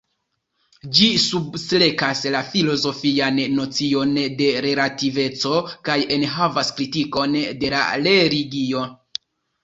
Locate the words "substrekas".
1.23-2.21